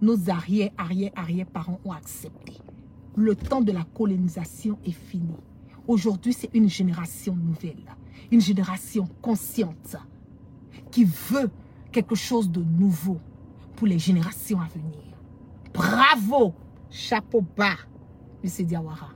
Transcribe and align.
nos 0.00 0.30
arrière, 0.30 0.70
arrière, 0.78 1.10
arrière 1.16 1.46
parents 1.46 1.80
ont 1.84 1.92
accepté. 1.92 2.54
Le 3.16 3.34
temps 3.34 3.60
de 3.60 3.72
la 3.72 3.84
colonisation 3.84 4.78
est 4.84 4.92
fini. 4.92 5.34
Aujourd'hui, 5.86 6.32
c'est 6.32 6.50
une 6.54 6.68
génération 6.68 7.34
nouvelle, 7.34 7.96
une 8.30 8.40
génération 8.40 9.08
consciente 9.22 9.96
qui 10.90 11.04
veut 11.04 11.50
quelque 11.90 12.14
chose 12.14 12.50
de 12.50 12.62
nouveau 12.62 13.18
pour 13.74 13.86
les 13.86 13.98
générations 13.98 14.60
à 14.60 14.66
venir. 14.66 15.02
Bravo, 15.72 16.54
chapeau 16.90 17.44
bas, 17.56 17.76
M. 18.44 18.66
Diawara. 18.66 19.10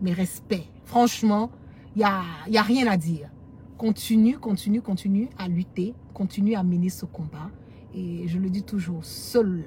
Mes 0.00 0.12
respects. 0.12 0.66
Franchement, 0.84 1.50
il 1.94 1.98
n'y 1.98 2.04
a, 2.04 2.22
y 2.48 2.56
a 2.56 2.62
rien 2.62 2.86
à 2.86 2.96
dire. 2.96 3.28
Continue, 3.76 4.38
continue, 4.38 4.80
continue 4.80 5.28
à 5.38 5.48
lutter, 5.48 5.94
continue 6.14 6.54
à 6.54 6.62
mener 6.62 6.88
ce 6.88 7.04
combat. 7.04 7.50
Et 7.94 8.28
je 8.28 8.38
le 8.38 8.48
dis 8.48 8.62
toujours, 8.62 9.04
seul 9.04 9.64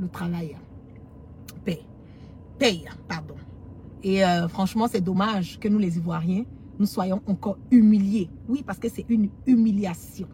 le 0.00 0.08
travail 0.08 0.56
paye. 1.64 1.86
Paye, 2.58 2.84
pardon. 3.08 3.34
Et 4.02 4.24
euh, 4.24 4.48
franchement, 4.48 4.88
c'est 4.90 5.00
dommage 5.00 5.58
que 5.58 5.68
nous, 5.68 5.78
les 5.78 5.96
Ivoiriens, 5.98 6.44
nous 6.78 6.86
soyons 6.86 7.20
encore 7.26 7.58
humiliés. 7.70 8.30
Oui, 8.48 8.62
parce 8.66 8.78
que 8.78 8.88
c'est 8.88 9.04
une 9.08 9.28
humiliation 9.46 10.26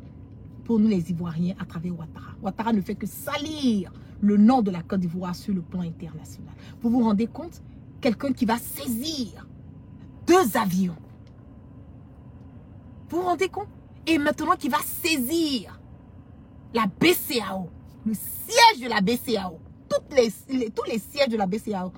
pour 0.64 0.78
nous, 0.78 0.88
les 0.88 1.10
Ivoiriens, 1.10 1.54
à 1.60 1.64
travers 1.64 1.92
Ouattara. 1.98 2.32
Ouattara 2.42 2.72
ne 2.72 2.80
fait 2.80 2.94
que 2.94 3.06
salir 3.06 3.92
le 4.20 4.36
nom 4.36 4.62
de 4.62 4.70
la 4.70 4.82
Côte 4.82 5.00
d'Ivoire 5.00 5.34
sur 5.34 5.54
le 5.54 5.62
plan 5.62 5.80
international. 5.80 6.54
Vous 6.80 6.90
vous 6.90 7.02
rendez 7.02 7.26
compte? 7.26 7.62
Quelqu'un 8.00 8.32
qui 8.32 8.44
va 8.44 8.58
saisir 8.58 9.46
deux 10.26 10.56
avions. 10.56 10.96
Vous 13.08 13.18
vous 13.18 13.24
rendez 13.24 13.48
compte? 13.48 13.68
Et 14.06 14.18
maintenant 14.18 14.56
qui 14.56 14.68
va 14.68 14.78
saisir 14.78 15.80
la 16.74 16.86
BCAO, 16.86 17.68
le 18.06 18.14
siège 18.14 18.82
de 18.82 18.88
la 18.88 19.00
BCAO, 19.00 19.58
toutes 19.88 20.14
les, 20.16 20.70
tous 20.70 20.84
les 20.84 20.98
sièges 20.98 21.28
de 21.28 21.36
la 21.36 21.46
BCAO, 21.46 21.92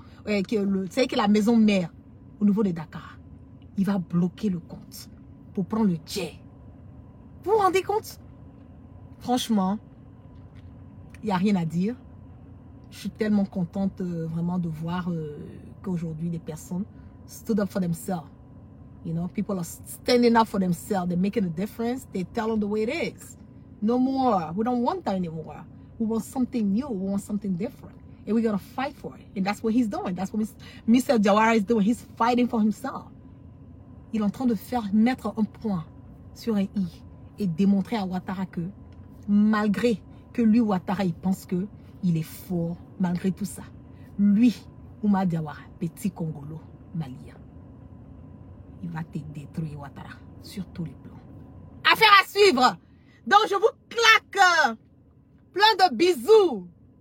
c'est 0.89 1.07
que 1.07 1.15
la 1.15 1.27
maison 1.27 1.55
mère 1.55 1.93
au 2.41 2.45
niveau 2.45 2.63
de 2.63 2.71
Dakar, 2.71 3.19
il 3.77 3.85
va 3.85 3.99
bloquer 3.99 4.49
le 4.49 4.59
compte 4.59 5.09
pour 5.53 5.65
prendre 5.65 5.87
le 5.87 5.97
jet. 6.05 6.33
Vous 7.43 7.51
vous 7.51 7.57
rendez 7.57 7.83
compte? 7.83 8.19
Franchement, 9.19 9.77
il 11.21 11.27
n'y 11.27 11.31
a 11.31 11.37
rien 11.37 11.55
à 11.55 11.65
dire. 11.65 11.95
Je 12.91 12.97
suis 12.97 13.09
tellement 13.09 13.45
contente 13.45 14.01
euh, 14.01 14.25
vraiment 14.27 14.57
de 14.57 14.67
voir 14.67 15.09
euh, 15.11 15.37
qu'aujourd'hui 15.83 16.29
des 16.29 16.39
personnes 16.39 16.85
stood 17.27 17.59
up 17.59 17.69
for 17.69 17.79
themselves. 17.81 18.27
You 19.05 19.13
know, 19.13 19.27
people 19.27 19.57
are 19.57 19.63
standing 19.65 20.35
up 20.35 20.47
for 20.47 20.59
themselves. 20.59 21.07
They're 21.07 21.17
making 21.17 21.45
a 21.45 21.49
difference. 21.49 22.07
They 22.11 22.23
tell 22.23 22.47
them 22.47 22.59
the 22.59 22.67
way 22.67 22.83
it 22.83 22.89
is. 22.89 23.37
No 23.81 23.99
more. 23.99 24.51
We 24.55 24.63
don't 24.63 24.81
want 24.81 25.05
that 25.05 25.15
anymore. 25.15 25.63
We 25.99 26.05
want 26.05 26.23
something 26.23 26.73
new. 26.73 26.87
We 26.87 27.09
want 27.09 27.21
something 27.21 27.55
different. 27.55 27.95
And 28.25 28.35
we're 28.35 28.41
going 28.43 28.57
to 28.57 28.63
fight 28.63 28.95
for 28.95 29.15
it. 29.17 29.25
And 29.35 29.45
that's 29.45 29.61
what 29.61 29.73
he's 29.73 29.87
doing. 29.87 30.15
That's 30.15 30.31
what 30.33 30.45
Mr. 30.87 31.19
Jawara 31.19 31.55
is 31.57 31.63
doing. 31.63 31.83
He's 31.83 32.01
fighting 32.17 32.47
for 32.47 32.59
himself. 32.59 33.11
Il 34.13 34.21
est 34.21 34.23
en 34.23 34.29
train 34.29 34.47
de 34.47 34.55
faire 34.55 34.89
mettre 34.93 35.33
un 35.37 35.43
point 35.43 35.85
sur 36.33 36.55
un 36.55 36.61
i 36.63 36.87
et 37.37 37.47
démontrer 37.47 37.97
à 37.97 38.05
Ouattara 38.05 38.45
que 38.45 38.61
malgré 39.27 40.01
que 40.33 40.41
lui, 40.41 40.59
Ouattara, 40.59 41.03
il 41.05 41.13
pense 41.13 41.45
que 41.45 41.67
il 42.03 42.17
est 42.17 42.23
fort, 42.23 42.77
malgré 42.99 43.31
tout 43.31 43.45
ça. 43.45 43.63
Lui, 44.17 44.55
Oumar 45.03 45.25
Diawara, 45.25 45.61
petit 45.79 46.11
Congolo, 46.11 46.59
malien, 46.95 47.35
il 48.81 48.89
va 48.89 49.03
te 49.03 49.19
détruire, 49.19 49.79
Ouattara, 49.79 50.15
sur 50.41 50.65
tous 50.67 50.85
les 50.85 50.95
plans. 51.03 51.19
Affaire 51.91 52.09
à 52.21 52.27
suivre. 52.27 52.77
Donc, 53.27 53.39
je 53.49 53.55
vous 53.55 53.69
claque 53.89 54.77
plein 55.53 55.89
de 55.89 55.95
bisous. 55.95 56.67